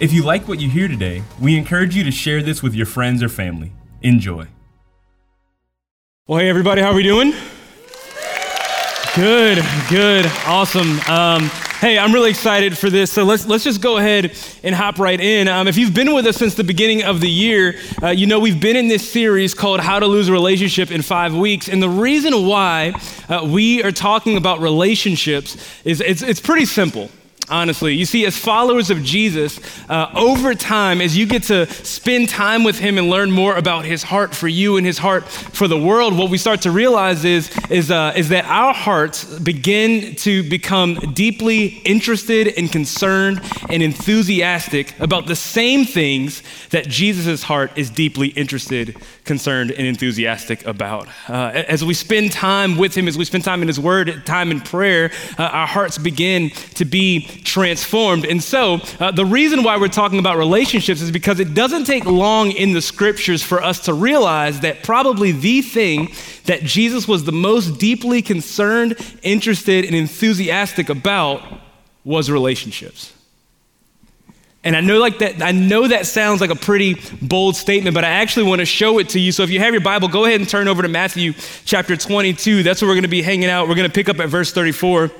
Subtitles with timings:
[0.00, 2.86] If you like what you hear today, we encourage you to share this with your
[2.86, 3.72] friends or family.
[4.00, 4.46] Enjoy.
[6.28, 7.32] Well, hey, everybody, how are we doing?
[9.16, 9.58] Good,
[9.90, 11.00] good, awesome.
[11.08, 13.10] Um, hey, I'm really excited for this.
[13.10, 15.48] So let's let's just go ahead and hop right in.
[15.48, 18.38] Um, if you've been with us since the beginning of the year, uh, you know
[18.38, 21.82] we've been in this series called "How to Lose a Relationship in Five Weeks," and
[21.82, 22.92] the reason why
[23.28, 27.10] uh, we are talking about relationships is it's it's pretty simple
[27.50, 27.94] honestly.
[27.94, 32.64] You see, as followers of Jesus, uh, over time, as you get to spend time
[32.64, 35.78] with Him and learn more about His heart for you and His heart for the
[35.78, 40.48] world, what we start to realize is, is, uh, is that our hearts begin to
[40.48, 47.90] become deeply interested and concerned and enthusiastic about the same things that Jesus' heart is
[47.90, 51.08] deeply interested, concerned, and enthusiastic about.
[51.28, 54.50] Uh, as we spend time with Him, as we spend time in His Word, time
[54.50, 58.24] in prayer, uh, our hearts begin to be transformed.
[58.24, 62.04] And so, uh, the reason why we're talking about relationships is because it doesn't take
[62.04, 66.12] long in the scriptures for us to realize that probably the thing
[66.44, 71.42] that Jesus was the most deeply concerned, interested, and enthusiastic about
[72.04, 73.12] was relationships.
[74.64, 78.04] And I know like that I know that sounds like a pretty bold statement, but
[78.04, 79.30] I actually want to show it to you.
[79.30, 81.32] So if you have your Bible, go ahead and turn over to Matthew
[81.64, 82.62] chapter 22.
[82.62, 83.68] That's where we're going to be hanging out.
[83.68, 85.10] We're going to pick up at verse 34.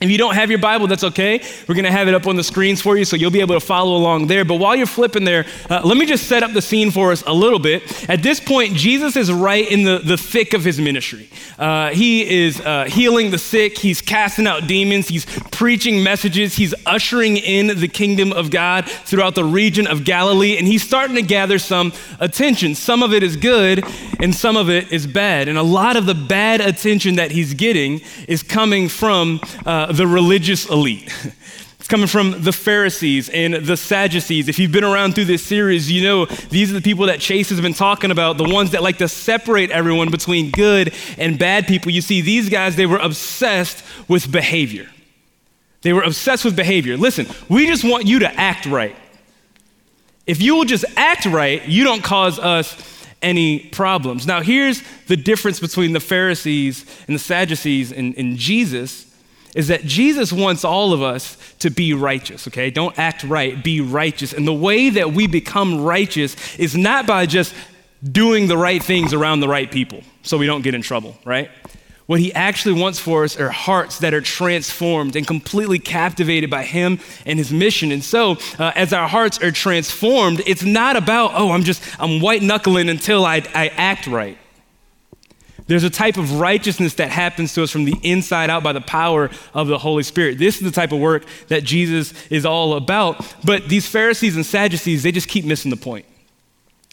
[0.00, 1.42] If you don't have your Bible, that's okay.
[1.68, 3.54] We're going to have it up on the screens for you so you'll be able
[3.54, 4.46] to follow along there.
[4.46, 7.22] But while you're flipping there, uh, let me just set up the scene for us
[7.26, 8.08] a little bit.
[8.08, 11.28] At this point, Jesus is right in the, the thick of his ministry.
[11.58, 16.74] Uh, he is uh, healing the sick, he's casting out demons, he's preaching messages, he's
[16.86, 21.22] ushering in the kingdom of God throughout the region of Galilee, and he's starting to
[21.22, 22.74] gather some attention.
[22.74, 23.84] Some of it is good,
[24.18, 25.48] and some of it is bad.
[25.48, 29.40] And a lot of the bad attention that he's getting is coming from
[29.92, 31.12] the religious elite.
[31.78, 34.48] It's coming from the Pharisees and the Sadducees.
[34.48, 37.48] If you've been around through this series, you know these are the people that Chase
[37.48, 41.66] has been talking about, the ones that like to separate everyone between good and bad
[41.66, 41.90] people.
[41.90, 44.90] You see, these guys, they were obsessed with behavior.
[45.80, 46.98] They were obsessed with behavior.
[46.98, 48.94] Listen, we just want you to act right.
[50.26, 52.76] If you will just act right, you don't cause us
[53.22, 54.26] any problems.
[54.26, 59.09] Now, here's the difference between the Pharisees and the Sadducees and, and Jesus
[59.54, 62.70] is that Jesus wants all of us to be righteous, okay?
[62.70, 64.32] Don't act right, be righteous.
[64.32, 67.54] And the way that we become righteous is not by just
[68.02, 71.50] doing the right things around the right people so we don't get in trouble, right?
[72.06, 76.64] What he actually wants for us are hearts that are transformed and completely captivated by
[76.64, 77.92] him and his mission.
[77.92, 82.20] And so, uh, as our hearts are transformed, it's not about, oh, I'm just, I'm
[82.20, 84.36] white knuckling until I, I act right.
[85.70, 88.80] There's a type of righteousness that happens to us from the inside out by the
[88.80, 90.36] power of the Holy Spirit.
[90.36, 93.24] This is the type of work that Jesus is all about.
[93.44, 96.06] But these Pharisees and Sadducees, they just keep missing the point.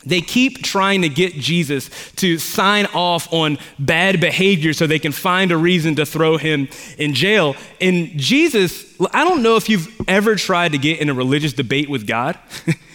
[0.05, 5.11] They keep trying to get Jesus to sign off on bad behavior so they can
[5.11, 7.55] find a reason to throw him in jail.
[7.81, 11.89] And Jesus, I don't know if you've ever tried to get in a religious debate
[11.89, 12.37] with God.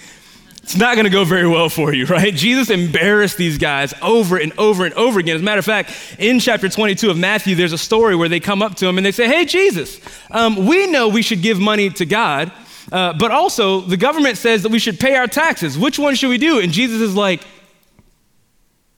[0.73, 2.35] it's not going to go very well for you, right?
[2.35, 5.37] Jesus embarrassed these guys over and over and over again.
[5.37, 8.41] As a matter of fact, in chapter 22 of Matthew, there's a story where they
[8.41, 10.01] come up to him and they say, Hey, Jesus,
[10.31, 12.51] um, we know we should give money to God,
[12.91, 15.77] uh, but also the government says that we should pay our taxes.
[15.77, 16.59] Which one should we do?
[16.59, 17.43] And Jesus is like,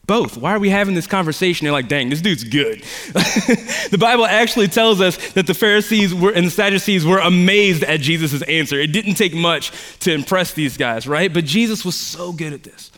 [0.06, 0.37] both.
[0.37, 1.65] Why are we having this conversation?
[1.65, 2.81] They're like, dang, this dude's good.
[3.12, 8.00] the Bible actually tells us that the Pharisees were, and the Sadducees were amazed at
[8.00, 8.78] Jesus' answer.
[8.78, 11.32] It didn't take much to impress these guys, right?
[11.32, 12.91] But Jesus was so good at this.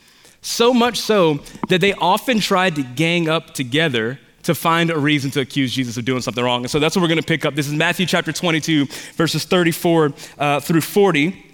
[0.43, 5.31] So much so that they often tried to gang up together to find a reason
[5.33, 6.63] to accuse Jesus of doing something wrong.
[6.63, 7.57] And so that's what we're going to pick up.
[7.57, 11.46] This is Matthew chapter 22, verses 34 uh, through 40.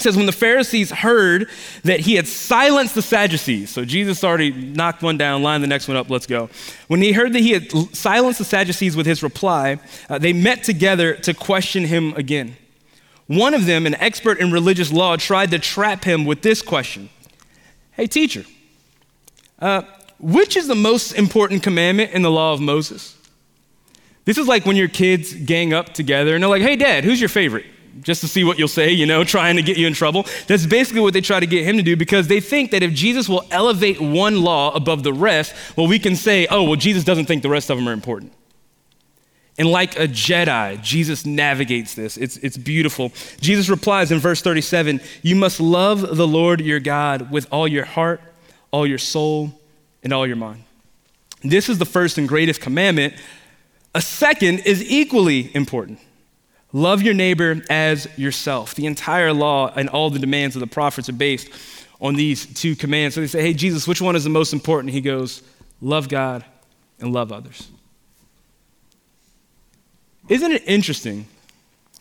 [0.00, 1.50] It says, when the Pharisees heard
[1.84, 5.88] that he had silenced the Sadducees, so Jesus already knocked one down, lined the next
[5.88, 6.48] one up, let's go.
[6.88, 10.64] When he heard that he had silenced the Sadducees with his reply, uh, they met
[10.64, 12.56] together to question him again.
[13.26, 17.10] One of them, an expert in religious law, tried to trap him with this question
[17.90, 18.46] Hey, teacher,
[19.58, 19.82] uh,
[20.18, 23.18] which is the most important commandment in the law of Moses?
[24.24, 27.20] This is like when your kids gang up together and they're like, Hey, dad, who's
[27.20, 27.66] your favorite?
[28.02, 30.26] Just to see what you'll say, you know, trying to get you in trouble.
[30.46, 32.92] That's basically what they try to get him to do because they think that if
[32.92, 37.04] Jesus will elevate one law above the rest, well, we can say, oh, well, Jesus
[37.04, 38.32] doesn't think the rest of them are important.
[39.58, 42.16] And like a Jedi, Jesus navigates this.
[42.16, 43.12] It's, it's beautiful.
[43.40, 47.84] Jesus replies in verse 37 You must love the Lord your God with all your
[47.84, 48.22] heart,
[48.70, 49.52] all your soul,
[50.02, 50.64] and all your mind.
[51.42, 53.14] This is the first and greatest commandment.
[53.94, 55.98] A second is equally important
[56.72, 58.74] love your neighbor as yourself.
[58.74, 61.48] The entire law and all the demands of the prophets are based
[62.00, 63.14] on these two commands.
[63.14, 64.92] So they say, Hey, Jesus, which one is the most important?
[64.92, 65.42] He goes,
[65.80, 66.44] Love God
[66.98, 67.68] and love others.
[70.28, 71.26] Isn't it interesting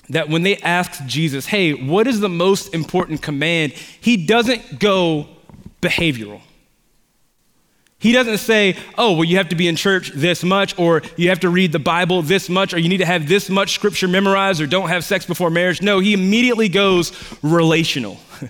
[0.10, 3.74] that when they asked Jesus, Hey, what is the most important command?
[3.74, 5.27] He doesn't go
[5.81, 6.42] behavioral.
[8.00, 11.30] He doesn't say, oh, well, you have to be in church this much, or you
[11.30, 14.07] have to read the Bible this much, or you need to have this much scripture
[14.07, 15.81] memorized, or don't have sex before marriage.
[15.81, 17.12] No, he immediately goes
[17.44, 18.18] relational.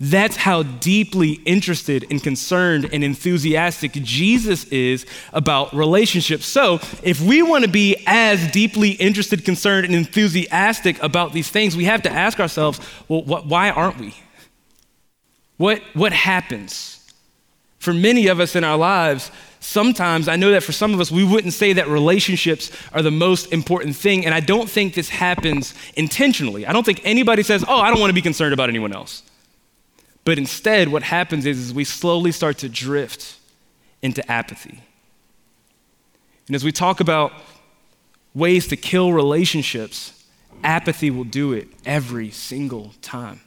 [0.00, 6.46] That's how deeply interested and concerned and enthusiastic Jesus is about relationships.
[6.46, 11.76] So, if we want to be as deeply interested, concerned, and enthusiastic about these things,
[11.76, 14.14] we have to ask ourselves, well, why aren't we?
[15.56, 16.97] What, what happens?
[17.78, 19.30] For many of us in our lives,
[19.60, 23.10] sometimes I know that for some of us, we wouldn't say that relationships are the
[23.10, 24.26] most important thing.
[24.26, 26.66] And I don't think this happens intentionally.
[26.66, 29.22] I don't think anybody says, oh, I don't want to be concerned about anyone else.
[30.24, 33.36] But instead, what happens is, is we slowly start to drift
[34.02, 34.82] into apathy.
[36.46, 37.32] And as we talk about
[38.34, 40.24] ways to kill relationships,
[40.64, 43.40] apathy will do it every single time.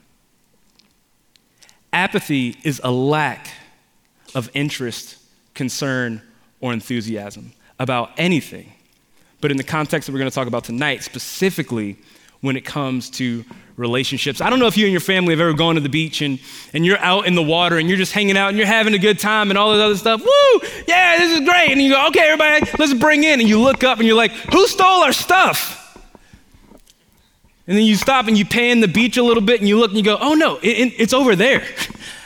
[1.92, 3.48] Apathy is a lack
[4.34, 5.16] of interest,
[5.54, 6.22] concern,
[6.60, 8.72] or enthusiasm about anything.
[9.40, 11.96] But in the context that we're going to talk about tonight, specifically
[12.40, 13.44] when it comes to
[13.76, 14.40] relationships.
[14.40, 16.38] I don't know if you and your family have ever gone to the beach and,
[16.74, 18.98] and you're out in the water and you're just hanging out and you're having a
[18.98, 20.20] good time and all this other stuff.
[20.20, 20.68] Woo!
[20.86, 21.70] Yeah, this is great.
[21.70, 23.40] And you go, okay, everybody, let's bring in.
[23.40, 25.78] And you look up and you're like, who stole our stuff?
[27.66, 29.90] And then you stop and you pan the beach a little bit and you look
[29.90, 31.64] and you go, oh no, it, it, it's over there.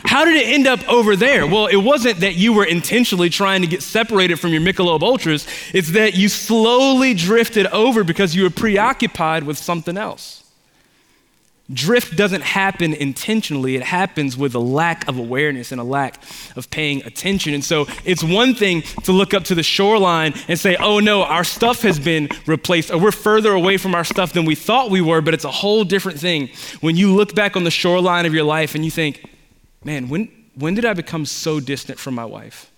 [0.06, 1.46] How did it end up over there?
[1.46, 5.46] Well, it wasn't that you were intentionally trying to get separated from your Michelob Ultras.
[5.74, 10.44] It's that you slowly drifted over because you were preoccupied with something else.
[11.72, 16.22] Drift doesn't happen intentionally, it happens with a lack of awareness and a lack
[16.54, 17.54] of paying attention.
[17.54, 21.24] And so it's one thing to look up to the shoreline and say, oh no,
[21.24, 24.92] our stuff has been replaced, or we're further away from our stuff than we thought
[24.92, 26.50] we were, but it's a whole different thing
[26.80, 29.28] when you look back on the shoreline of your life and you think,
[29.86, 32.70] man, when, when did I become so distant from my wife?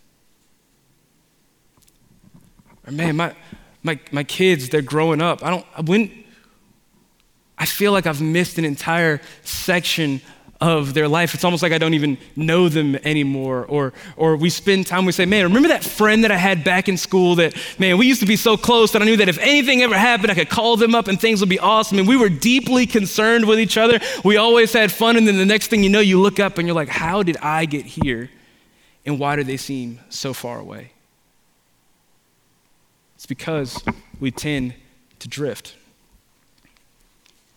[2.87, 3.34] Or man, my,
[3.82, 5.43] my, my kids, they're growing up.
[5.43, 6.25] I don't, when,
[7.56, 10.20] I feel like I've missed an entire section
[10.60, 11.34] of their life.
[11.34, 13.64] It's almost like I don't even know them anymore.
[13.66, 16.88] Or, or we spend time, we say, man, remember that friend that I had back
[16.88, 19.38] in school that, man, we used to be so close that I knew that if
[19.38, 21.99] anything ever happened, I could call them up and things would be awesome.
[21.99, 24.00] And we were deeply concerned with each other.
[24.25, 25.16] We always had fun.
[25.16, 27.37] And then the next thing you know, you look up and you're like, how did
[27.37, 28.31] I get here?
[29.06, 30.93] And why do they seem so far away?
[33.14, 33.82] It's because
[34.19, 34.75] we tend
[35.20, 35.76] to drift.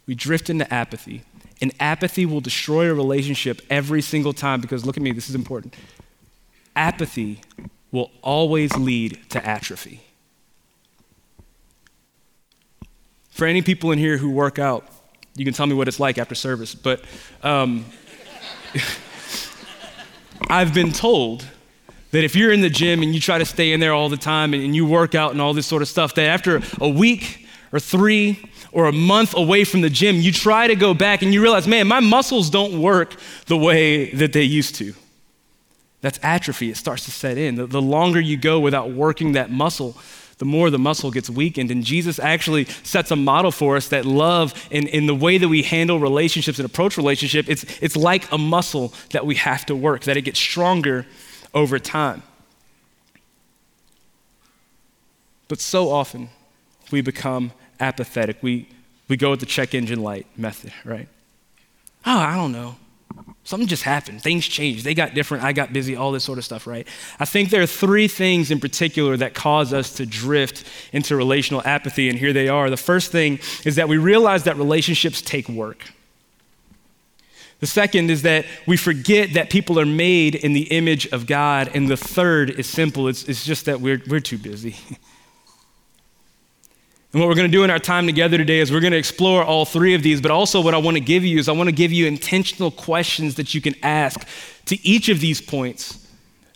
[0.06, 1.24] We drift into apathy
[1.62, 5.36] and apathy will destroy a relationship every single time because look at me, this is
[5.36, 5.76] important.
[6.76, 7.42] Apathy
[7.92, 10.02] will always lead to atrophy.
[13.30, 14.86] For any people in here who work out,
[15.36, 17.04] you can tell me what it's like after service, but
[17.44, 17.86] um,
[20.50, 21.46] I've been told
[22.12, 24.18] that if you're in the gym and you try to stay in there all the
[24.18, 27.48] time and you work out and all this sort of stuff, that after a week
[27.72, 31.34] or three or a month away from the gym, you try to go back and
[31.34, 33.16] you realize, man, my muscles don't work
[33.48, 34.94] the way that they used to.
[36.02, 36.70] That's atrophy.
[36.70, 37.56] It starts to set in.
[37.56, 39.96] The, longer you go without working that muscle,
[40.40, 41.70] the more the muscle gets weakened.
[41.70, 45.48] And Jesus actually sets a model for us that love in, in the way that
[45.48, 49.76] we handle relationships and approach relationship, it's, it's like a muscle that we have to
[49.76, 51.06] work, that it gets stronger
[51.54, 52.24] over time.
[55.48, 56.30] But so often
[56.92, 57.52] we become
[57.82, 58.38] apathetic.
[58.42, 58.68] We,
[59.08, 61.08] we go with the check engine light method, right?
[62.06, 62.76] Oh, I don't know.
[63.44, 64.22] Something just happened.
[64.22, 64.86] Things changed.
[64.86, 65.44] They got different.
[65.44, 66.88] I got busy, all this sort of stuff, right?
[67.20, 71.62] I think there are three things in particular that cause us to drift into relational
[71.66, 72.70] apathy, and here they are.
[72.70, 75.86] The first thing is that we realize that relationships take work.
[77.62, 81.70] The second is that we forget that people are made in the image of God.
[81.74, 84.76] And the third is simple it's, it's just that we're, we're too busy.
[87.14, 88.98] And what we're going to do in our time together today is we're going to
[88.98, 91.52] explore all three of these, but also what I want to give you is I
[91.52, 94.26] want to give you intentional questions that you can ask
[94.68, 96.08] to each of these points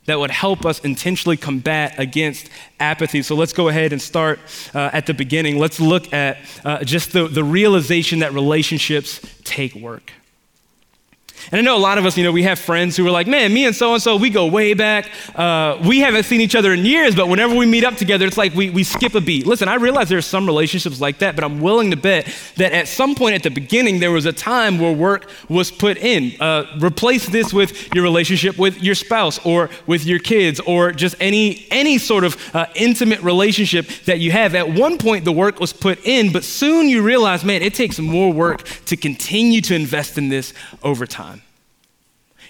[0.05, 3.21] that would help us intentionally combat against apathy.
[3.21, 4.39] So let's go ahead and start
[4.74, 5.57] uh, at the beginning.
[5.57, 10.13] Let's look at uh, just the, the realization that relationships take work.
[11.51, 13.27] And I know a lot of us, you know, we have friends who are like,
[13.27, 15.09] man, me and so and so, we go way back.
[15.35, 18.37] Uh, we haven't seen each other in years, but whenever we meet up together, it's
[18.37, 19.45] like we, we skip a beat.
[19.45, 22.71] Listen, I realize there are some relationships like that, but I'm willing to bet that
[22.71, 26.39] at some point at the beginning, there was a time where work was put in.
[26.41, 31.15] Uh, replace this with your relationship with your spouse or with your kids or just
[31.19, 34.55] any, any sort of uh, intimate relationship that you have.
[34.55, 37.99] At one point, the work was put in, but soon you realize, man, it takes
[37.99, 41.35] more work to continue to invest in this over time.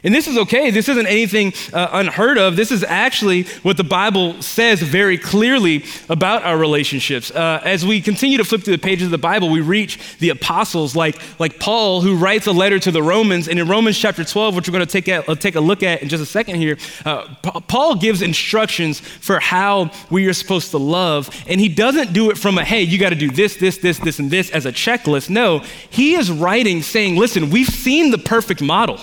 [0.06, 0.70] And this is okay.
[0.70, 2.56] This isn't anything uh, unheard of.
[2.56, 7.32] This is actually what the Bible says very clearly about our relationships.
[7.32, 10.30] Uh, as we continue to flip through the pages of the Bible, we reach the
[10.30, 13.48] apostles like, like Paul, who writes a letter to the Romans.
[13.48, 15.82] And in Romans chapter 12, which we're going to take a, uh, take a look
[15.82, 17.34] at in just a second here, uh,
[17.68, 21.32] Paul gives instructions for how we are supposed to love.
[21.48, 23.98] And he doesn't do it from a, hey, you got to do this, this, this,
[23.98, 25.32] this, and this as a checklist.
[25.32, 29.00] No, he is writing saying, listen, we've seen the perfect model.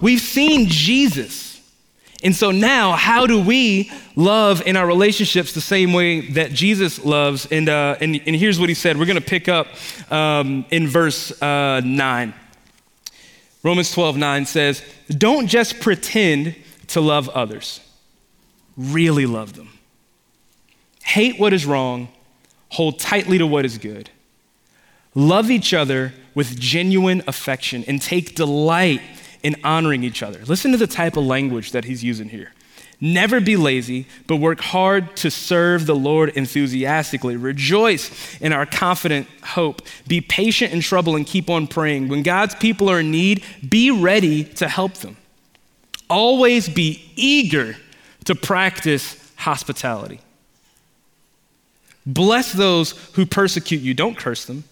[0.00, 1.60] We've seen Jesus.
[2.22, 7.04] And so now, how do we love in our relationships the same way that Jesus
[7.04, 7.46] loves?
[7.46, 8.98] And, uh, and, and here's what he said.
[8.98, 9.68] We're going to pick up
[10.10, 12.34] um, in verse uh, 9.
[13.62, 16.56] Romans 12, 9 says, Don't just pretend
[16.88, 17.80] to love others,
[18.76, 19.70] really love them.
[21.02, 22.08] Hate what is wrong,
[22.70, 24.10] hold tightly to what is good.
[25.14, 29.00] Love each other with genuine affection and take delight
[29.42, 30.44] in honoring each other.
[30.44, 32.52] Listen to the type of language that he's using here.
[33.00, 37.36] Never be lazy, but work hard to serve the Lord enthusiastically.
[37.36, 39.82] Rejoice in our confident hope.
[40.08, 42.08] Be patient in trouble and keep on praying.
[42.08, 45.16] When God's people are in need, be ready to help them.
[46.10, 47.76] Always be eager
[48.24, 50.20] to practice hospitality.
[52.04, 54.64] Bless those who persecute you, don't curse them.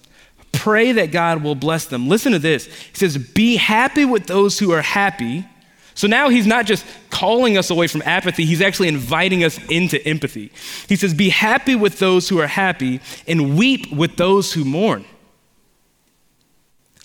[0.57, 2.09] Pray that God will bless them.
[2.09, 2.67] Listen to this.
[2.67, 5.47] He says, Be happy with those who are happy.
[5.95, 10.05] So now he's not just calling us away from apathy, he's actually inviting us into
[10.07, 10.53] empathy.
[10.89, 15.05] He says, Be happy with those who are happy and weep with those who mourn.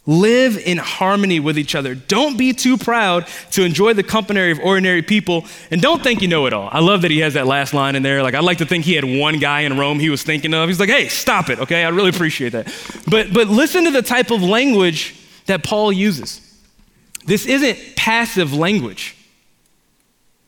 [0.08, 1.94] Live in harmony with each other.
[1.94, 6.28] Don't be too proud to enjoy the company of ordinary people, and don't think you
[6.28, 6.70] know it all.
[6.72, 8.24] I love that he has that last line in there.
[8.24, 10.70] Like, I like to think he had one guy in Rome he was thinking of.
[10.70, 11.84] He's like, hey, stop it, okay?
[11.84, 12.74] I really appreciate that.
[13.08, 15.16] But, but listen to the type of language
[15.46, 16.42] that Paul uses.
[17.26, 19.16] This isn't passive language.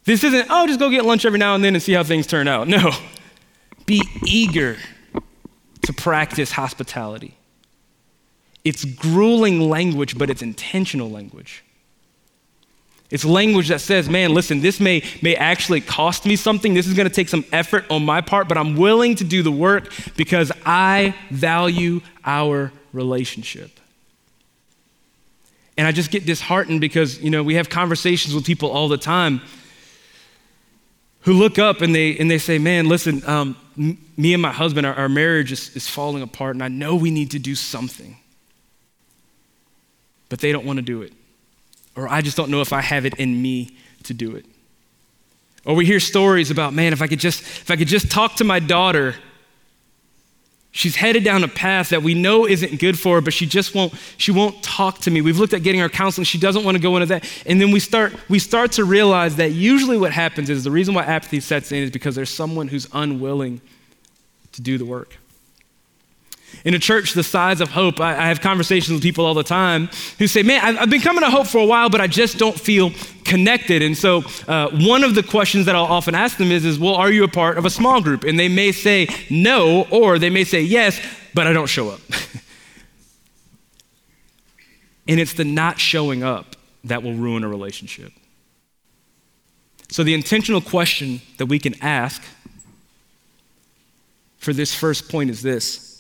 [0.06, 2.26] This isn't, oh, just go get lunch every now and then and see how things
[2.26, 2.68] turn out.
[2.68, 2.92] No.
[3.86, 4.78] Be eager
[5.84, 7.36] to practice hospitality.
[8.64, 11.64] It's grueling language, but it's intentional language.
[13.14, 16.74] It's language that says, man, listen, this may, may actually cost me something.
[16.74, 19.44] This is going to take some effort on my part, but I'm willing to do
[19.44, 23.80] the work because I value our relationship.
[25.78, 28.98] And I just get disheartened because, you know, we have conversations with people all the
[28.98, 29.42] time
[31.22, 34.52] who look up and they, and they say, man, listen, um, m- me and my
[34.52, 37.54] husband, our, our marriage is, is falling apart, and I know we need to do
[37.54, 38.18] something
[40.34, 41.14] but they don't want to do it.
[41.96, 44.48] Or I just don't know if I have it in me to do it.
[45.64, 48.38] Or we hear stories about, man, if I could just if I could just talk
[48.38, 49.14] to my daughter,
[50.72, 53.76] she's headed down a path that we know isn't good for her, but she just
[53.76, 55.22] won't she won't talk to me.
[55.22, 57.30] We've looked at getting her counseling, she doesn't want to go into that.
[57.46, 60.96] And then we start we start to realize that usually what happens is the reason
[60.96, 63.62] why apathy sets in is because there's someone who's unwilling
[64.54, 65.20] to do the work.
[66.66, 69.44] In a church the size of Hope, I, I have conversations with people all the
[69.44, 72.08] time who say, Man, I've, I've, been coming to Hope for a while, but I
[72.08, 72.92] just don't feel
[73.26, 73.82] connected.
[73.82, 76.96] And so, uh, one of the questions that I'll often ask them is, is, Well,
[76.96, 78.24] are you a part of a small group?
[78.24, 81.02] And they may say no, or they may say yes,
[81.34, 82.00] but I don't show up.
[85.08, 86.56] and it's the not showing up
[86.86, 88.14] that will ruin a relationship.
[89.90, 92.22] So, the intentional question that we can ask
[94.38, 95.93] for this first point is this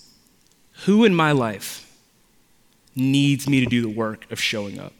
[0.85, 1.89] who in my life
[2.95, 4.93] needs me to do the work of showing up?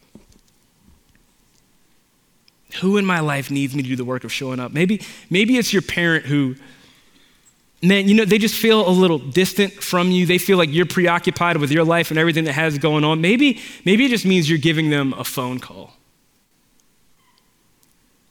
[2.82, 4.72] Who in my life needs me to do the work of showing up?
[4.72, 6.56] Maybe, maybe it's your parent who,
[7.84, 10.26] man, you know, they just feel a little distant from you.
[10.26, 13.22] They feel like you're preoccupied with your life and everything that has going on.
[13.22, 15.94] Maybe, maybe it just means you're giving them a phone call.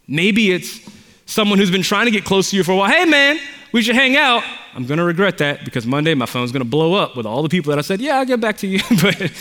[0.08, 0.80] Maybe it's
[1.26, 2.90] someone who's been trying to get close to you for a while.
[2.90, 3.38] Hey, man,
[3.70, 4.42] we should hang out
[4.74, 7.42] I'm going to regret that because Monday my phone's going to blow up with all
[7.42, 8.80] the people that I said, yeah, I'll get back to you.
[9.02, 9.32] but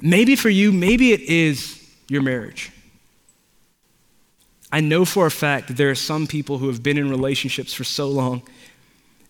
[0.00, 2.70] maybe for you, maybe it is your marriage.
[4.70, 7.72] I know for a fact that there are some people who have been in relationships
[7.72, 8.42] for so long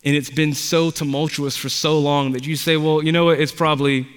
[0.05, 3.39] and it's been so tumultuous for so long that you say, well, you know what,
[3.39, 4.07] it's probably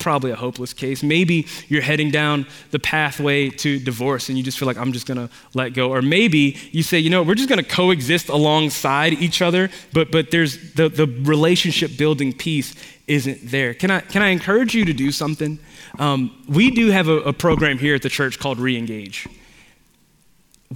[0.00, 1.02] probably a hopeless case.
[1.02, 5.06] Maybe you're heading down the pathway to divorce and you just feel like I'm just
[5.06, 5.90] going to let go.
[5.90, 10.10] Or maybe you say, you know, we're just going to coexist alongside each other, but
[10.10, 12.74] but there's the the relationship building piece
[13.06, 13.74] isn't there.
[13.74, 15.58] Can I can I encourage you to do something?
[15.98, 19.28] Um, we do have a, a program here at the church called Reengage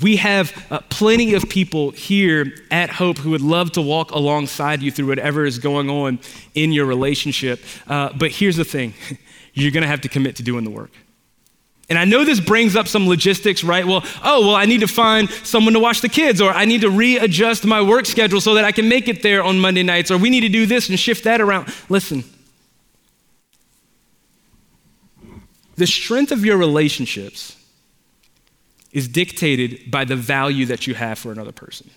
[0.00, 4.82] we have uh, plenty of people here at Hope who would love to walk alongside
[4.82, 6.18] you through whatever is going on
[6.54, 7.60] in your relationship.
[7.86, 8.94] Uh, but here's the thing
[9.54, 10.90] you're going to have to commit to doing the work.
[11.88, 13.86] And I know this brings up some logistics, right?
[13.86, 16.80] Well, oh, well, I need to find someone to watch the kids, or I need
[16.80, 20.10] to readjust my work schedule so that I can make it there on Monday nights,
[20.10, 21.72] or we need to do this and shift that around.
[21.90, 22.24] Listen,
[25.76, 27.63] the strength of your relationships
[28.94, 31.90] is dictated by the value that you have for another person.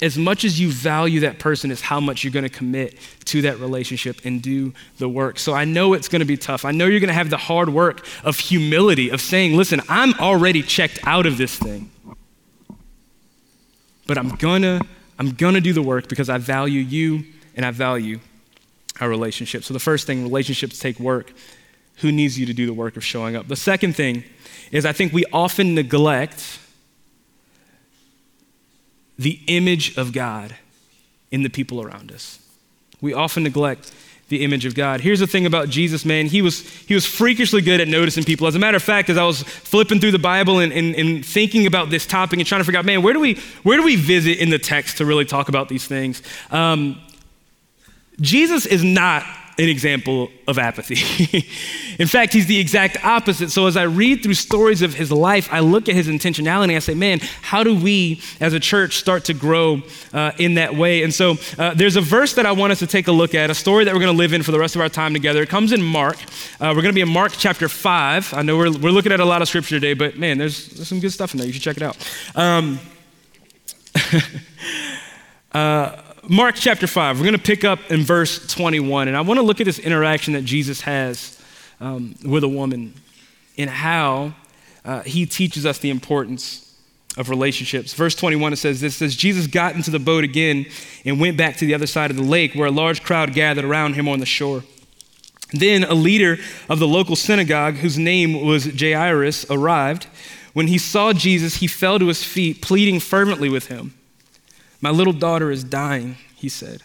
[0.00, 3.42] As much as you value that person is how much you're going to commit to
[3.42, 5.38] that relationship and do the work.
[5.38, 6.64] So I know it's going to be tough.
[6.64, 10.14] I know you're going to have the hard work of humility, of saying, listen, I'm
[10.14, 11.90] already checked out of this thing.
[14.08, 14.80] But I'm going to
[15.18, 18.18] I'm going to do the work because I value you and I value
[19.00, 19.62] our relationship.
[19.62, 21.32] So the first thing, relationships take work.
[21.96, 23.48] Who needs you to do the work of showing up?
[23.48, 24.24] The second thing
[24.70, 26.58] is I think we often neglect
[29.18, 30.56] the image of God
[31.30, 32.38] in the people around us.
[33.00, 33.92] We often neglect
[34.28, 35.02] the image of God.
[35.02, 36.26] Here's the thing about Jesus, man.
[36.26, 38.46] He was, he was freakishly good at noticing people.
[38.46, 41.24] As a matter of fact, as I was flipping through the Bible and, and, and
[41.24, 43.82] thinking about this topic and trying to figure out, man, where do we, where do
[43.82, 46.22] we visit in the text to really talk about these things?
[46.50, 46.98] Um,
[48.20, 49.24] Jesus is not
[49.62, 50.96] an example of apathy.
[51.98, 53.50] in fact, he's the exact opposite.
[53.50, 56.64] So as I read through stories of his life, I look at his intentionality.
[56.64, 59.82] And I say, man, how do we as a church start to grow
[60.12, 61.04] uh, in that way?
[61.04, 63.50] And so uh, there's a verse that I want us to take a look at,
[63.50, 65.42] a story that we're going to live in for the rest of our time together.
[65.42, 66.16] It comes in Mark.
[66.60, 68.34] Uh, we're going to be in Mark chapter 5.
[68.34, 70.88] I know we're, we're looking at a lot of scripture today, but man, there's, there's
[70.88, 71.46] some good stuff in there.
[71.46, 71.96] You should check it out.
[72.34, 72.80] Um,
[75.52, 79.08] uh, Mark chapter 5, we're going to pick up in verse 21.
[79.08, 81.42] And I want to look at this interaction that Jesus has
[81.80, 82.94] um, with a woman
[83.58, 84.32] and how
[84.84, 86.80] uh, he teaches us the importance
[87.16, 87.92] of relationships.
[87.92, 90.66] Verse 21, it says this says, Jesus got into the boat again
[91.04, 93.64] and went back to the other side of the lake where a large crowd gathered
[93.64, 94.62] around him on the shore.
[95.52, 100.06] Then a leader of the local synagogue, whose name was Jairus, arrived.
[100.52, 103.94] When he saw Jesus, he fell to his feet, pleading fervently with him.
[104.82, 106.82] My little daughter is dying, he said.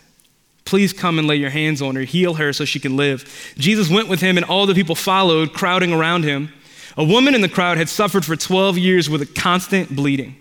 [0.63, 3.53] Please come and lay your hands on her, heal her so she can live.
[3.57, 6.53] Jesus went with him, and all the people followed, crowding around him.
[6.95, 10.35] A woman in the crowd had suffered for 12 years with a constant bleeding.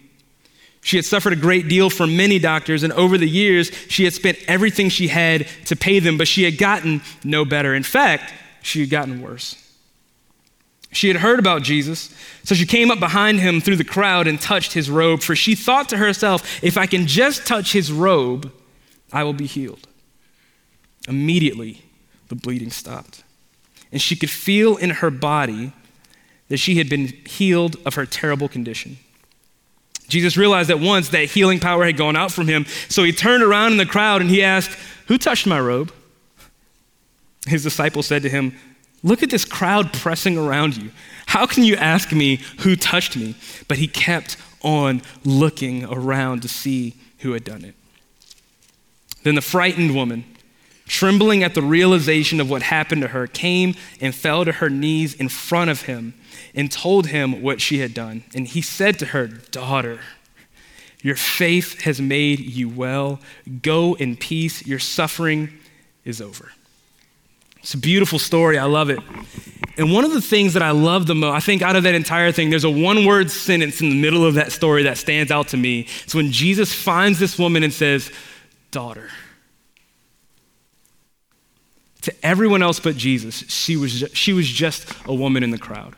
[0.83, 4.13] She had suffered a great deal from many doctors, and over the years, she had
[4.13, 7.75] spent everything she had to pay them, but she had gotten no better.
[7.75, 9.66] In fact, she had gotten worse.
[10.93, 14.41] She had heard about Jesus, so she came up behind him through the crowd and
[14.41, 18.53] touched his robe, for she thought to herself, if I can just touch his robe,
[19.13, 19.87] I will be healed.
[21.09, 21.83] Immediately,
[22.29, 23.23] the bleeding stopped,
[23.93, 25.73] and she could feel in her body
[26.49, 28.99] that she had been healed of her terrible condition.
[30.09, 33.43] Jesus realized at once that healing power had gone out from him, so he turned
[33.43, 34.71] around in the crowd and he asked,
[35.09, 35.93] Who touched my robe?
[37.47, 38.57] His disciples said to him,
[39.03, 40.91] Look at this crowd pressing around you.
[41.27, 43.35] How can you ask me who touched me?
[43.69, 47.75] But he kept on looking around to see who had done it.
[49.23, 50.25] Then the frightened woman,
[50.87, 55.15] trembling at the realization of what happened to her, came and fell to her knees
[55.15, 56.15] in front of him
[56.55, 58.25] and told him what she had done.
[58.35, 60.01] And he said to her, Daughter,
[61.03, 63.21] your faith has made you well.
[63.63, 64.67] Go in peace.
[64.67, 65.53] Your suffering
[66.05, 66.53] is over.
[67.67, 68.59] It's a beautiful story.
[68.59, 69.01] I love it.
[69.77, 71.97] And one of the things that I love the most, I think out of that
[71.97, 75.33] entire thing, there's a one word sentence in the middle of that story that stands
[75.33, 75.89] out to me.
[76.05, 78.13] It's when Jesus finds this woman and says,
[78.71, 79.11] Daughter.
[82.03, 85.97] To everyone else but Jesus, she was, she was just a woman in the crowd,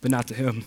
[0.00, 0.64] but not to him.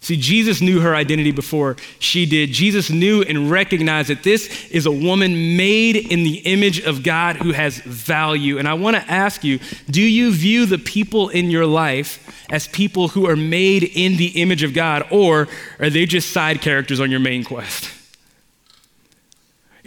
[0.00, 2.50] See, Jesus knew her identity before she did.
[2.52, 7.36] Jesus knew and recognized that this is a woman made in the image of God
[7.36, 8.58] who has value.
[8.58, 9.58] And I want to ask you
[9.90, 14.40] do you view the people in your life as people who are made in the
[14.40, 15.48] image of God, or
[15.80, 17.97] are they just side characters on your main quest?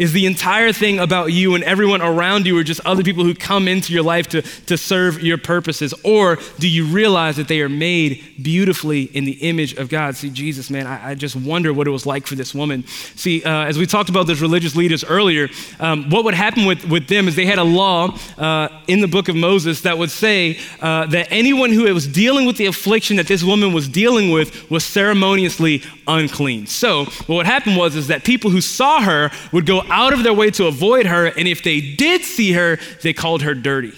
[0.01, 3.35] Is the entire thing about you and everyone around you are just other people who
[3.35, 5.93] come into your life to, to serve your purposes?
[6.03, 10.15] Or do you realize that they are made beautifully in the image of God?
[10.15, 12.83] See, Jesus, man, I, I just wonder what it was like for this woman.
[13.15, 16.83] See, uh, as we talked about those religious leaders earlier, um, what would happen with,
[16.85, 20.09] with them is they had a law uh, in the book of Moses that would
[20.09, 24.31] say uh, that anyone who was dealing with the affliction that this woman was dealing
[24.31, 26.65] with was ceremoniously unclean.
[26.65, 30.23] So what would happen was is that people who saw her would go out of
[30.23, 33.93] their way to avoid her, and if they did see her, they called her dirty.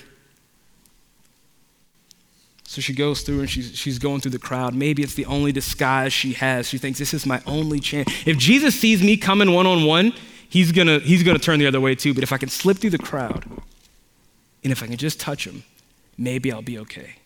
[2.73, 4.73] So she goes through and she's, she's going through the crowd.
[4.73, 6.67] Maybe it's the only disguise she has.
[6.67, 8.12] She thinks, this is my only chance.
[8.25, 10.12] If Jesus sees me coming one on one,
[10.49, 12.15] he's gonna, he's gonna turn the other way too.
[12.15, 13.45] But if I can slip through the crowd,
[14.63, 15.63] and if I can just touch him,
[16.17, 17.17] maybe I'll be okay.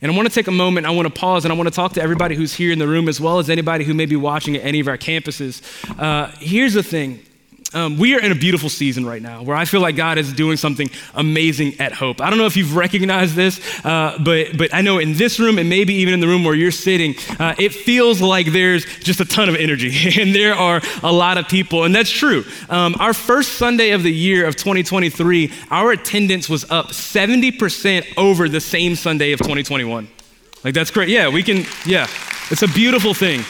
[0.00, 1.74] And I want to take a moment, I want to pause, and I want to
[1.74, 4.16] talk to everybody who's here in the room, as well as anybody who may be
[4.16, 5.60] watching at any of our campuses.
[5.98, 7.24] Uh, here's the thing
[7.74, 10.32] um, we are in a beautiful season right now where I feel like God is
[10.32, 12.22] doing something amazing at Hope.
[12.22, 15.58] I don't know if you've recognized this, uh, but, but I know in this room
[15.58, 19.20] and maybe even in the room where you're sitting, uh, it feels like there's just
[19.20, 21.84] a ton of energy and there are a lot of people.
[21.84, 22.44] And that's true.
[22.70, 28.48] Um, our first Sunday of the year of 2023, our attendance was up 70% over
[28.48, 30.08] the same Sunday of 2021.
[30.64, 31.10] Like, that's great.
[31.10, 32.06] Yeah, we can, yeah,
[32.50, 33.40] it's a beautiful thing.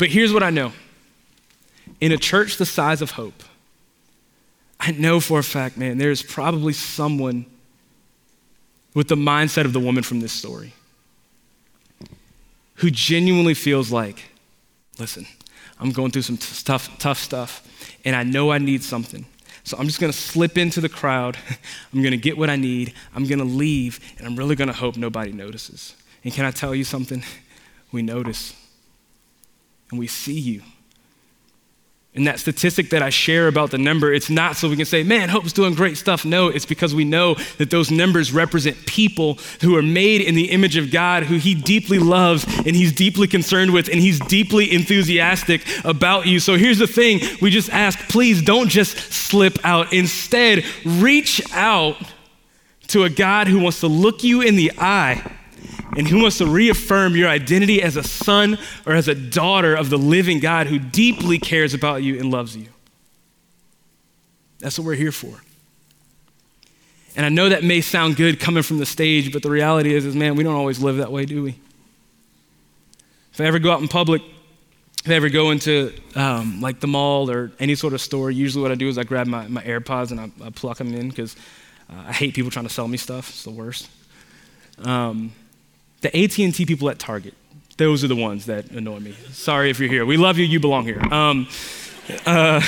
[0.00, 0.72] But here's what I know
[2.00, 3.42] in a church the size of Hope,
[4.80, 7.46] I know for a fact, man, there's probably someone
[8.94, 10.72] with the mindset of the woman from this story
[12.76, 14.30] who genuinely feels like,
[14.98, 15.26] listen,
[15.80, 17.66] I'm going through some tough, tough stuff,
[18.04, 19.26] and I know I need something.
[19.64, 21.36] So I'm just going to slip into the crowd.
[21.92, 22.94] I'm going to get what I need.
[23.14, 25.94] I'm going to leave, and I'm really going to hope nobody notices.
[26.24, 27.22] And can I tell you something?
[27.90, 28.52] We notice,
[29.90, 30.60] and we see you.
[32.18, 35.04] And that statistic that I share about the number, it's not so we can say,
[35.04, 36.24] man, Hope's doing great stuff.
[36.24, 40.50] No, it's because we know that those numbers represent people who are made in the
[40.50, 44.74] image of God, who He deeply loves and He's deeply concerned with, and He's deeply
[44.74, 46.40] enthusiastic about you.
[46.40, 49.92] So here's the thing we just ask, please don't just slip out.
[49.92, 51.98] Instead, reach out
[52.88, 55.37] to a God who wants to look you in the eye
[55.96, 59.90] and who wants to reaffirm your identity as a son or as a daughter of
[59.90, 62.68] the living God who deeply cares about you and loves you.
[64.58, 65.40] That's what we're here for.
[67.16, 70.04] And I know that may sound good coming from the stage, but the reality is,
[70.04, 71.58] is man, we don't always live that way, do we?
[73.32, 74.22] If I ever go out in public,
[75.04, 78.62] if I ever go into um, like the mall or any sort of store, usually
[78.62, 81.08] what I do is I grab my, my AirPods and I, I pluck them in
[81.08, 81.34] because
[81.90, 83.30] uh, I hate people trying to sell me stuff.
[83.30, 83.88] It's the worst.
[84.78, 85.32] Um,
[86.00, 87.34] the AT&T people at Target,
[87.76, 89.12] those are the ones that annoy me.
[89.30, 90.04] Sorry if you're here.
[90.04, 90.44] We love you.
[90.44, 91.00] You belong here.
[91.12, 91.48] Um,
[92.26, 92.60] uh,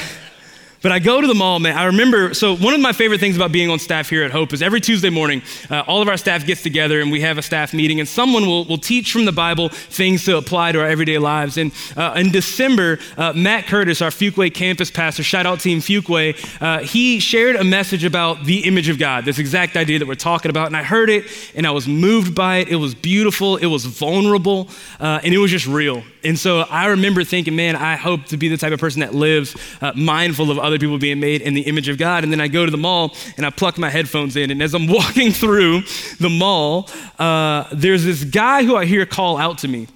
[0.83, 1.77] but I go to the mall, man.
[1.77, 4.53] I remember, so one of my favorite things about being on staff here at Hope
[4.53, 7.43] is every Tuesday morning, uh, all of our staff gets together and we have a
[7.43, 10.87] staff meeting, and someone will, will teach from the Bible things to apply to our
[10.87, 11.59] everyday lives.
[11.59, 15.81] And uh, in December, uh, Matt Curtis, our Fuquay campus pastor, shout out to Team
[15.81, 20.09] Fuquay, uh, he shared a message about the image of God, this exact idea that
[20.09, 20.67] we're talking about.
[20.67, 22.69] And I heard it and I was moved by it.
[22.69, 26.03] It was beautiful, it was vulnerable, uh, and it was just real.
[26.25, 29.15] And so I remember thinking, man, I hope to be the type of person that
[29.15, 32.25] lives uh, mindful of other people being made in the image of God.
[32.25, 34.51] And then I go to the mall and I pluck my headphones in.
[34.51, 35.83] And as I'm walking through
[36.19, 39.89] the mall, uh, there's this guy who I hear call out to me.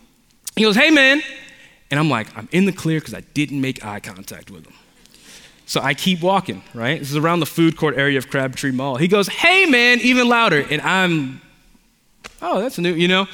[0.56, 1.22] He goes, hey, man.
[1.90, 4.74] And I'm like, I'm in the clear because I didn't make eye contact with him.
[5.66, 6.98] So I keep walking, right?
[6.98, 8.96] This is around the food court area of Crabtree Mall.
[8.96, 10.64] He goes, hey, man, even louder.
[10.70, 11.40] And I'm,
[12.42, 13.26] oh, that's new, you know?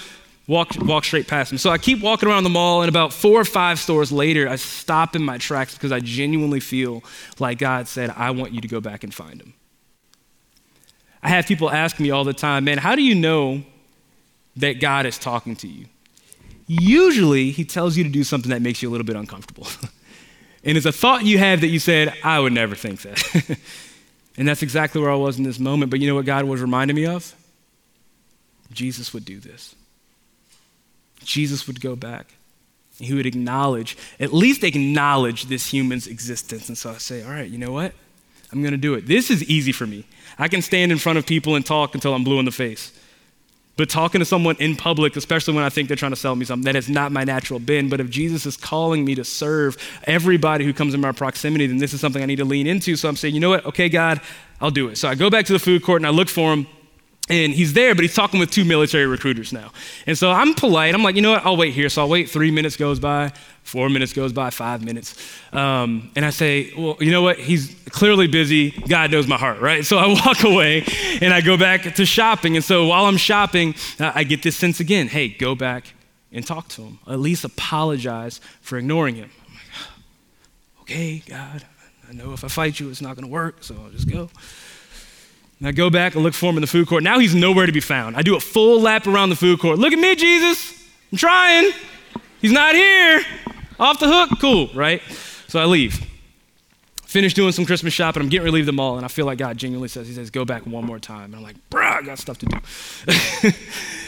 [0.51, 1.59] Walk, walk straight past him.
[1.59, 4.57] So I keep walking around the mall, and about four or five stores later, I
[4.57, 7.05] stop in my tracks because I genuinely feel
[7.39, 9.55] like God said, I want you to go back and find him.
[11.23, 13.63] I have people ask me all the time, man, how do you know
[14.57, 15.87] that God is talking to you?
[16.67, 19.69] Usually, he tells you to do something that makes you a little bit uncomfortable.
[20.65, 23.59] and it's a thought you have that you said, I would never think that.
[24.37, 25.91] and that's exactly where I was in this moment.
[25.91, 27.35] But you know what God was reminding me of?
[28.73, 29.75] Jesus would do this.
[31.25, 32.35] Jesus would go back.
[32.99, 36.69] He would acknowledge, at least acknowledge this human's existence.
[36.69, 37.95] And so I say, all right, you know what?
[38.53, 39.07] I'm going to do it.
[39.07, 40.05] This is easy for me.
[40.39, 42.93] I can stand in front of people and talk until I'm blue in the face.
[43.81, 46.45] but talking to someone in public, especially when I think they're trying to sell me
[46.45, 47.89] something, that is not my natural bend.
[47.89, 51.79] But if Jesus is calling me to serve everybody who comes in my proximity, then
[51.79, 52.95] this is something I need to lean into.
[52.95, 53.65] So I'm saying, you know what?
[53.65, 54.21] Okay, God,
[54.61, 54.99] I'll do it.
[54.99, 56.67] So I go back to the food court and I look for him.
[57.31, 59.71] And he's there, but he's talking with two military recruiters now.
[60.07, 60.95] And so I'm polite.
[60.95, 61.47] I'm like, you know what?
[61.47, 61.89] I'll wait here.
[61.89, 62.29] So I'll wait.
[62.29, 65.15] Three minutes goes by, four minutes goes by, five minutes.
[65.53, 67.39] Um, and I say, well, you know what?
[67.39, 68.73] He's clearly busy.
[68.73, 69.85] God knows my heart, right?
[69.85, 70.85] So I walk away
[71.23, 72.57] and I go back to shopping.
[72.57, 75.85] And so while I'm shopping, uh, I get this sense again hey, go back
[76.33, 76.99] and talk to him.
[77.07, 79.31] At least apologize for ignoring him.
[79.47, 81.65] I'm like, okay, God,
[82.09, 84.31] I know if I fight you, it's not going to work, so I'll just go.
[85.61, 87.03] And I go back and look for him in the food court.
[87.03, 88.17] Now he's nowhere to be found.
[88.17, 89.79] I do a full lap around the food court.
[89.79, 90.89] Look at me, Jesus.
[91.13, 91.71] I'm trying.
[92.41, 93.23] He's not here.
[93.79, 94.41] Off the hook.
[94.41, 95.03] Cool, right?
[95.49, 96.07] So I leave.
[97.05, 98.23] Finish doing some Christmas shopping.
[98.23, 100.15] I'm getting ready to leave the mall, and I feel like God genuinely says, He
[100.15, 101.35] says, go back one more time.
[101.35, 103.51] And I'm like, bruh, I got stuff to do.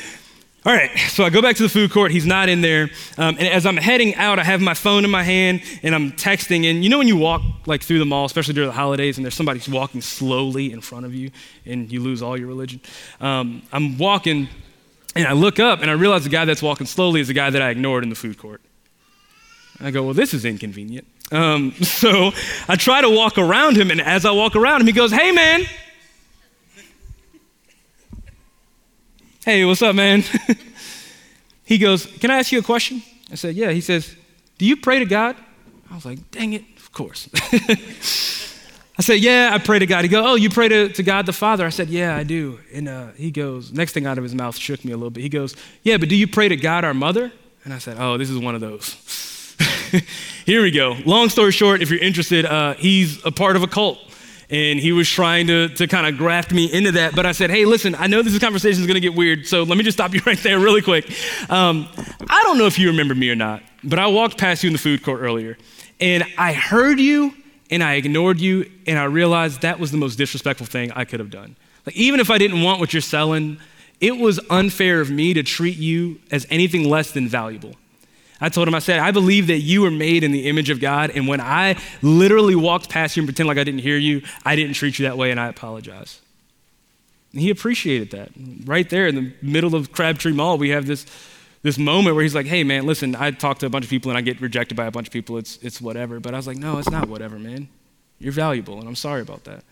[0.65, 2.13] All right, so I go back to the food court.
[2.13, 2.89] He's not in there.
[3.19, 6.13] Um, and as I'm heading out, I have my phone in my hand and I'm
[6.13, 6.71] texting.
[6.71, 9.25] And you know when you walk like through the mall, especially during the holidays, and
[9.25, 11.33] there's somebody walking slowly in front of you
[11.67, 12.81] and you lose all your religion?
[13.21, 14.49] Um, I'm walking
[15.17, 17.51] and I look up and I realize the guy that's walking slowly is the guy
[17.51, 18.61] that I ignored in the food court.
[19.81, 21.09] I go, well, this is inconvenient.
[21.33, 22.31] Um, so
[22.69, 25.33] I try to walk around him, and as I walk around him, he goes, hey,
[25.33, 25.65] man,
[29.45, 30.23] Hey, what's up, man?
[31.65, 33.03] he goes, Can I ask you a question?
[33.31, 33.71] I said, Yeah.
[33.71, 34.15] He says,
[34.57, 35.37] Do you pray to God?
[35.91, 37.29] I was like, Dang it, of course.
[37.35, 40.05] I said, Yeah, I pray to God.
[40.05, 41.67] He goes, Oh, you pray to, to God the Father?
[41.67, 42.61] I said, Yeah, I do.
[42.73, 45.23] And uh, he goes, Next thing out of his mouth shook me a little bit.
[45.23, 47.33] He goes, Yeah, but do you pray to God our mother?
[47.65, 49.57] And I said, Oh, this is one of those.
[50.47, 50.97] Here we go.
[51.05, 53.99] Long story short, if you're interested, uh, he's a part of a cult
[54.53, 57.17] and he was trying to, to kind of graft me into that.
[57.17, 59.63] But I said, hey, listen, I know this conversation is going to get weird, so
[59.63, 61.11] let me just stop you right there really quick.
[61.51, 61.89] Um,
[62.29, 64.75] I don't know if you remember me or not, but I walked past you in
[64.75, 65.57] the food court earlier,
[65.99, 67.35] and I heard you,
[67.71, 71.19] and I ignored you, and I realized that was the most disrespectful thing I could
[71.19, 71.57] have done.
[71.87, 73.59] Like, even if I didn't want what you're selling,
[74.01, 77.75] it was unfair of me to treat you as anything less than valuable.
[78.43, 80.81] I told him, I said, I believe that you were made in the image of
[80.81, 81.11] God.
[81.11, 84.57] And when I literally walked past you and pretend like I didn't hear you, I
[84.57, 86.21] didn't treat you that way and I apologize.
[87.33, 88.31] And he appreciated that.
[88.65, 91.07] Right there in the middle of Crabtree Mall, we have this,
[91.63, 94.11] this moment where he's like, hey, man, listen, I talk to a bunch of people
[94.11, 95.39] and I get rejected by a bunch of people.
[95.39, 96.19] It's, it's whatever.
[96.19, 97.69] But I was like, no, it's not whatever, man.
[98.19, 99.65] You're valuable, and I'm sorry about that.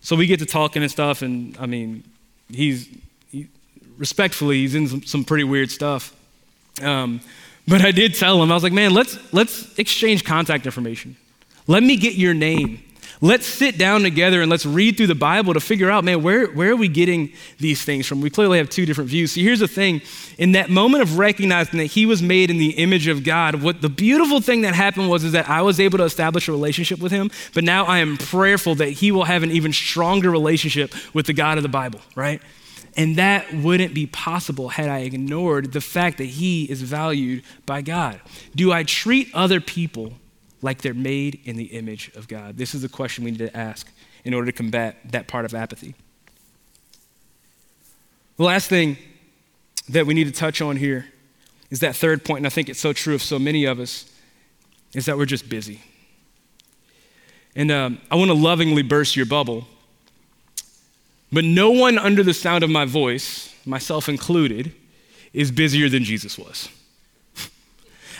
[0.00, 2.04] So we get to talking and stuff, and I mean,
[2.48, 2.88] he's
[3.30, 3.48] he,
[3.96, 6.14] respectfully, he's in some, some pretty weird stuff.
[6.82, 7.20] Um,
[7.68, 11.16] but I did tell him, I was like, man, let's, let's exchange contact information.
[11.66, 12.82] Let me get your name.
[13.20, 16.46] Let's sit down together and let's read through the Bible to figure out, man, where,
[16.46, 18.20] where are we getting these things from?
[18.20, 19.32] We clearly have two different views.
[19.32, 20.02] See, here's the thing.
[20.38, 23.82] In that moment of recognizing that he was made in the image of God, what
[23.82, 27.00] the beautiful thing that happened was is that I was able to establish a relationship
[27.00, 30.94] with him, but now I am prayerful that he will have an even stronger relationship
[31.12, 32.40] with the God of the Bible, right?
[32.98, 37.80] And that wouldn't be possible had I ignored the fact that he is valued by
[37.80, 38.20] God.
[38.56, 40.14] Do I treat other people
[40.62, 42.56] like they're made in the image of God?
[42.56, 43.88] This is the question we need to ask
[44.24, 45.94] in order to combat that part of apathy.
[48.36, 48.98] The last thing
[49.88, 51.06] that we need to touch on here
[51.70, 54.10] is that third point, and I think it's so true of so many of us,
[54.92, 55.82] is that we're just busy.
[57.54, 59.68] And um, I want to lovingly burst your bubble
[61.32, 64.72] but no one under the sound of my voice, myself included,
[65.32, 66.68] is busier than Jesus was.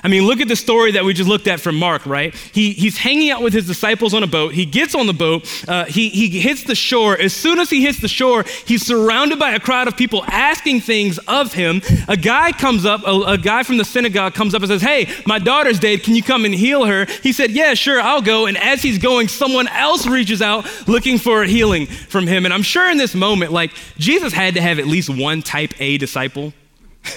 [0.03, 2.35] I mean, look at the story that we just looked at from Mark, right?
[2.35, 4.55] He, he's hanging out with his disciples on a boat.
[4.55, 5.47] He gets on the boat.
[5.69, 7.19] Uh, he, he hits the shore.
[7.19, 10.81] As soon as he hits the shore, he's surrounded by a crowd of people asking
[10.81, 11.83] things of him.
[12.09, 15.09] A guy comes up, a, a guy from the synagogue comes up and says, Hey,
[15.27, 16.03] my daughter's dead.
[16.03, 17.07] Can you come and heal her?
[17.23, 18.47] He said, Yeah, sure, I'll go.
[18.47, 22.45] And as he's going, someone else reaches out looking for healing from him.
[22.45, 25.73] And I'm sure in this moment, like, Jesus had to have at least one type
[25.81, 26.53] A disciple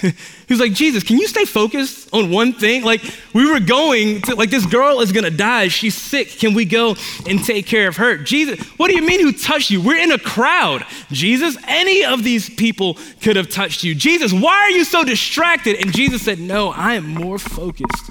[0.00, 0.14] he
[0.48, 2.84] was like, Jesus, can you stay focused on one thing?
[2.84, 3.02] Like,
[3.32, 5.68] we were going to, like, this girl is gonna die.
[5.68, 6.28] She's sick.
[6.28, 6.96] Can we go
[7.28, 8.16] and take care of her?
[8.16, 9.80] Jesus, what do you mean who touched you?
[9.80, 10.84] We're in a crowd.
[11.10, 13.94] Jesus, any of these people could have touched you.
[13.94, 15.76] Jesus, why are you so distracted?
[15.80, 18.10] And Jesus said, No, I am more focused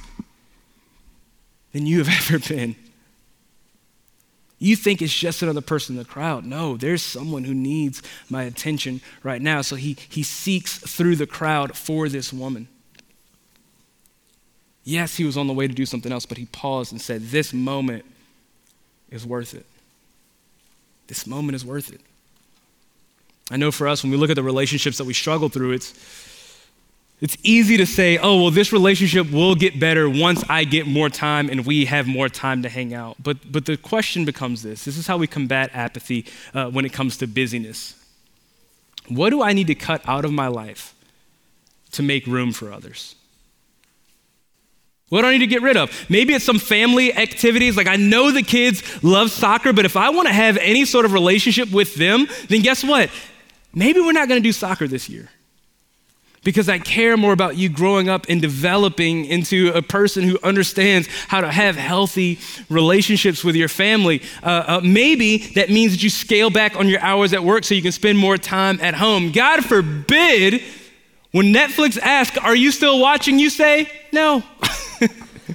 [1.73, 2.75] than you have ever been.
[4.63, 6.45] You think it's just another person in the crowd.
[6.45, 9.63] No, there's someone who needs my attention right now.
[9.63, 12.67] So he, he seeks through the crowd for this woman.
[14.83, 17.23] Yes, he was on the way to do something else, but he paused and said,
[17.23, 18.05] This moment
[19.09, 19.65] is worth it.
[21.07, 22.01] This moment is worth it.
[23.49, 25.91] I know for us, when we look at the relationships that we struggle through, it's,
[27.21, 31.07] it's easy to say, oh, well, this relationship will get better once I get more
[31.07, 33.15] time and we have more time to hang out.
[33.21, 36.91] But, but the question becomes this this is how we combat apathy uh, when it
[36.91, 37.95] comes to busyness.
[39.07, 40.95] What do I need to cut out of my life
[41.91, 43.15] to make room for others?
[45.09, 45.91] What do I need to get rid of?
[46.09, 47.75] Maybe it's some family activities.
[47.77, 51.05] Like I know the kids love soccer, but if I want to have any sort
[51.05, 53.11] of relationship with them, then guess what?
[53.75, 55.29] Maybe we're not going to do soccer this year.
[56.43, 61.07] Because I care more about you growing up and developing into a person who understands
[61.27, 64.23] how to have healthy relationships with your family.
[64.41, 67.75] Uh, uh, maybe that means that you scale back on your hours at work so
[67.75, 69.31] you can spend more time at home.
[69.31, 70.63] God forbid,
[71.31, 73.37] when Netflix asks, Are you still watching?
[73.37, 74.41] You say, No.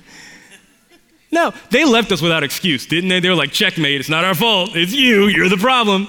[1.33, 3.21] no, they left us without excuse, didn't they?
[3.21, 6.09] They were like, checkmate, it's not our fault, it's you, you're the problem.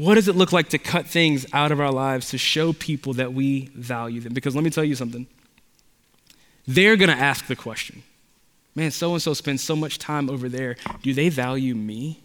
[0.00, 3.12] What does it look like to cut things out of our lives to show people
[3.14, 4.32] that we value them?
[4.32, 5.26] Because let me tell you something.
[6.66, 8.02] They're going to ask the question
[8.74, 10.76] man, so and so spends so much time over there.
[11.02, 12.22] Do they value me?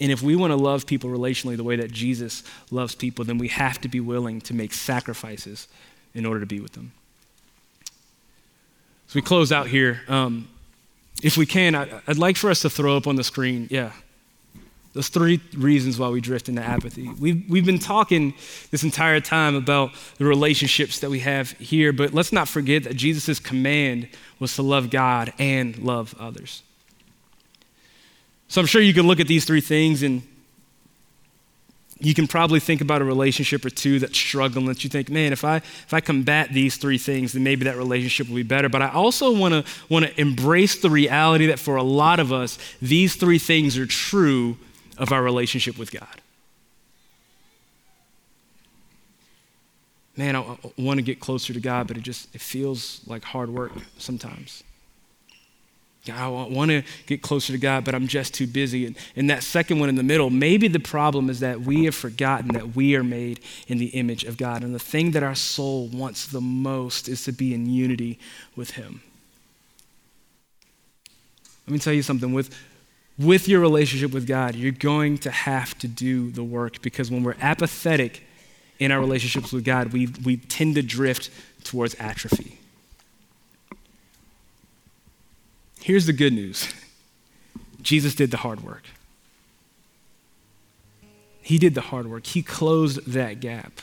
[0.00, 3.38] And if we want to love people relationally the way that Jesus loves people, then
[3.38, 5.66] we have to be willing to make sacrifices
[6.14, 6.92] in order to be with them.
[9.08, 10.02] So we close out here.
[10.06, 10.46] Um,
[11.20, 13.90] if we can, I, would like for us to throw up on the screen, yeah,
[14.96, 17.10] those three reasons why we drift into apathy.
[17.20, 18.32] We've, we've been talking
[18.70, 22.96] this entire time about the relationships that we have here, but let's not forget that
[22.96, 26.62] Jesus' command was to love God and love others.
[28.48, 30.22] So I'm sure you can look at these three things and
[31.98, 35.34] you can probably think about a relationship or two that's struggling that you think, man,
[35.34, 38.70] if I if I combat these three things, then maybe that relationship will be better.
[38.70, 42.32] But I also want to want to embrace the reality that for a lot of
[42.32, 44.56] us, these three things are true
[44.98, 46.20] of our relationship with God.
[50.16, 53.22] Man, I, I want to get closer to God, but it just it feels like
[53.24, 54.62] hard work sometimes.
[56.14, 58.86] I want to get closer to God, but I'm just too busy.
[58.86, 61.94] And, and that second one in the middle, maybe the problem is that we have
[61.94, 64.62] forgotten that we are made in the image of God.
[64.62, 68.18] And the thing that our soul wants the most is to be in unity
[68.54, 69.02] with Him.
[71.66, 72.56] Let me tell you something with,
[73.18, 77.22] with your relationship with God, you're going to have to do the work because when
[77.22, 78.22] we're apathetic
[78.78, 81.30] in our relationships with God, we, we tend to drift
[81.64, 82.58] towards atrophy.
[85.80, 86.72] Here's the good news
[87.80, 88.82] Jesus did the hard work.
[91.40, 93.80] He did the hard work, He closed that gap.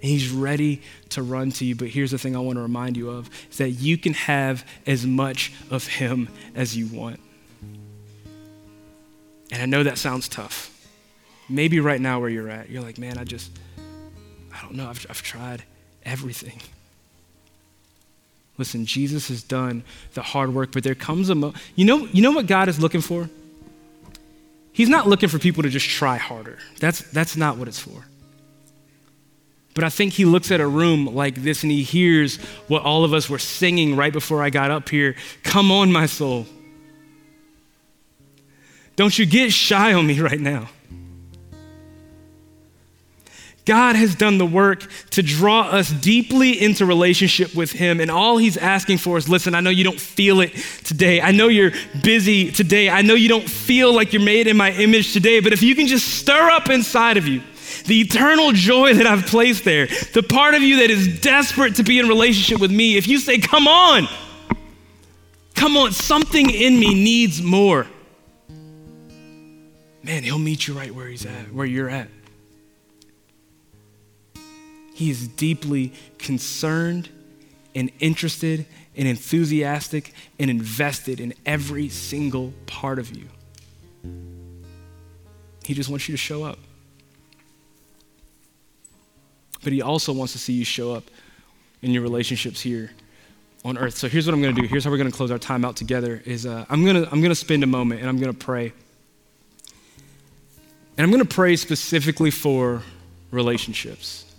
[0.00, 1.74] He's ready to run to you.
[1.74, 4.66] But here's the thing I want to remind you of is that you can have
[4.86, 7.20] as much of him as you want.
[9.52, 10.68] And I know that sounds tough.
[11.48, 13.50] Maybe right now where you're at, you're like, man, I just,
[14.54, 15.64] I don't know, I've, I've tried
[16.04, 16.60] everything.
[18.56, 19.82] Listen, Jesus has done
[20.14, 21.62] the hard work, but there comes a moment.
[21.74, 23.28] You know, you know what God is looking for?
[24.72, 26.58] He's not looking for people to just try harder.
[26.78, 28.04] That's, that's not what it's for.
[29.80, 32.36] But I think he looks at a room like this and he hears
[32.68, 36.04] what all of us were singing right before I got up here Come on, my
[36.04, 36.44] soul.
[38.94, 40.68] Don't you get shy on me right now.
[43.64, 48.00] God has done the work to draw us deeply into relationship with Him.
[48.00, 51.22] And all He's asking for is listen, I know you don't feel it today.
[51.22, 52.90] I know you're busy today.
[52.90, 55.40] I know you don't feel like you're made in my image today.
[55.40, 57.40] But if you can just stir up inside of you
[57.90, 61.82] the eternal joy that I've placed there, the part of you that is desperate to
[61.82, 64.06] be in relationship with me, if you say, come on,
[65.56, 67.88] come on, something in me needs more,
[70.04, 72.06] man, He'll meet you right where He's at, where you're at.
[74.94, 77.08] He is deeply concerned
[77.74, 83.26] and interested and enthusiastic and invested in every single part of you.
[85.64, 86.60] He just wants you to show up.
[89.62, 91.04] But he also wants to see you show up
[91.82, 92.90] in your relationships here
[93.64, 93.96] on earth.
[93.96, 94.66] So here's what I'm going to do.
[94.66, 97.10] Here's how we're going to close our time out together is uh, I'm going to
[97.10, 98.72] I'm going to spend a moment and I'm going to pray.
[100.96, 102.82] And I'm going to pray specifically for
[103.30, 104.30] relationships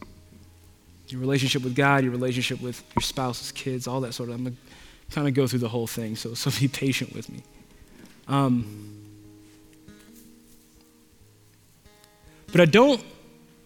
[1.12, 4.36] your relationship with God, your relationship with your spouse's kids, all that sort of.
[4.36, 4.56] I'm gonna
[5.12, 7.44] kind of go through the whole thing, so so be patient with me.
[8.28, 8.98] Um,
[12.52, 13.04] but I don't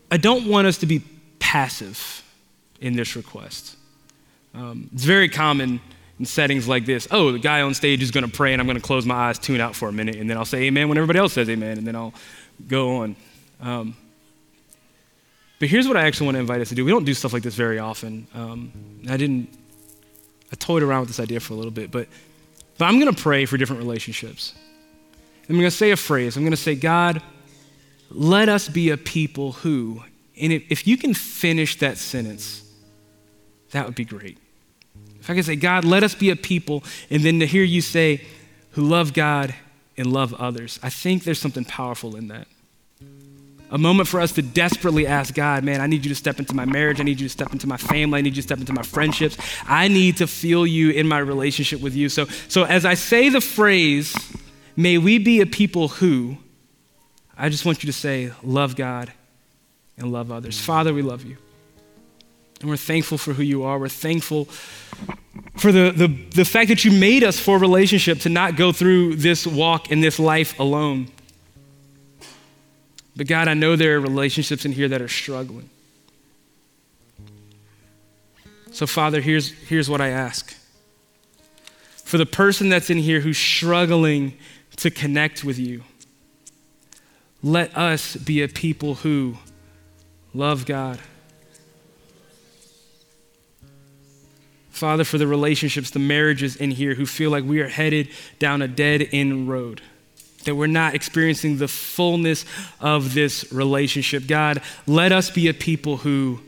[0.10, 1.04] I don't want us to be
[1.46, 2.24] passive
[2.82, 3.78] in this request.
[4.56, 5.80] Um, it's very common
[6.18, 7.08] in settings like this.
[7.12, 9.14] Oh, the guy on stage is going to pray, and I'm going to close my
[9.14, 11.48] eyes, tune out for a minute, and then I'll say amen when everybody else says
[11.48, 12.16] amen, and then I'll
[12.68, 13.16] go on.
[13.62, 13.96] Um,
[15.60, 16.84] but here's what I actually want to invite us to do.
[16.84, 18.28] We don't do stuff like this very often.
[18.34, 18.72] Um,
[19.08, 19.48] I didn't,
[20.52, 22.08] I toyed around with this idea for a little bit, but,
[22.80, 24.56] but I'm going to pray for different relationships.
[25.48, 26.38] I'm going to say a phrase.
[26.38, 27.22] I'm going to say, God,
[28.10, 30.02] let us be a people who,
[30.40, 32.64] and if, you can finish that sentence,
[33.72, 34.38] that would be great.
[35.20, 37.82] If I could say, God, let us be a people, and then to hear you
[37.82, 38.26] say,
[38.72, 39.56] who love God
[39.98, 42.48] and love others, I think there's something powerful in that.
[43.72, 46.54] A moment for us to desperately ask God, man, I need you to step into
[46.54, 47.00] my marriage.
[47.00, 48.20] I need you to step into my family.
[48.20, 49.38] I need you to step into my friendships.
[49.66, 52.08] I need to feel you in my relationship with you.
[52.10, 54.16] So, so as I say the phrase,
[54.76, 56.38] may we be a people who,
[57.36, 59.12] I just want you to say, love God
[59.98, 60.60] and love others.
[60.60, 61.38] Father, we love you.
[62.62, 63.78] And we're thankful for who you are.
[63.78, 64.46] We're thankful
[65.58, 68.72] for the, the, the fact that you made us for a relationship to not go
[68.72, 71.10] through this walk in this life alone.
[73.16, 75.70] But God, I know there are relationships in here that are struggling.
[78.72, 80.54] So, Father, here's, here's what I ask.
[82.04, 84.38] For the person that's in here who's struggling
[84.78, 85.84] to connect with you,
[87.42, 89.38] let us be a people who
[90.36, 91.00] love God.
[94.70, 98.10] Father, for the relationships, the marriages in here who feel like we are headed
[98.40, 99.82] down a dead end road
[100.44, 102.46] that we're not experiencing the fullness
[102.80, 104.28] of this relationship.
[104.28, 106.40] God, let us be a people who,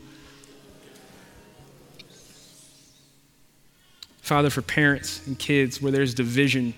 [4.20, 6.74] Father, for parents and kids where there's division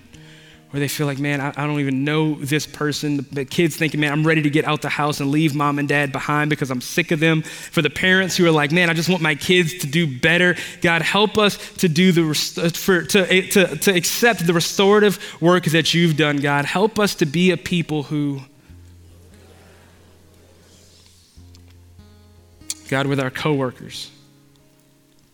[0.71, 3.27] where they feel like, man, I, I, don't even know this person.
[3.33, 5.89] The kids thinking, man, I'm ready to get out the house and leave mom and
[5.89, 7.43] dad behind because I'm sick of them.
[7.43, 10.55] For the parents who are like, man, I just want my kids to do better.
[10.81, 15.65] God, help us to do the uh, for to, to, to accept the restorative work
[15.65, 16.37] that you've done.
[16.37, 18.41] God, help us to be a people who.
[22.89, 24.11] God, with our coworkers,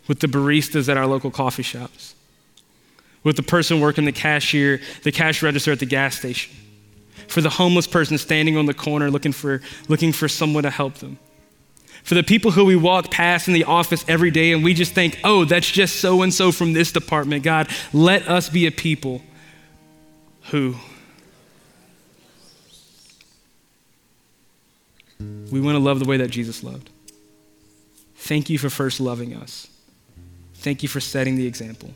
[0.08, 2.15] with the baristas at our local coffee shops,
[3.26, 6.54] with the person working the cashier, the cash register at the gas station,
[7.26, 10.94] for the homeless person standing on the corner looking for, looking for someone to help
[10.98, 11.18] them,
[12.04, 14.92] for the people who we walk past in the office every day and we just
[14.92, 17.42] think, oh, that's just so and so from this department.
[17.42, 19.22] God, let us be a people
[20.50, 20.76] who
[25.50, 26.90] we want to love the way that Jesus loved.
[28.14, 29.66] Thank you for first loving us.
[30.54, 31.92] Thank you for setting the example.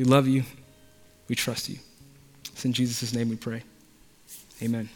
[0.00, 0.44] We love you.
[1.28, 1.76] We trust you.
[2.46, 3.62] It's in Jesus' name we pray.
[4.62, 4.88] Amen.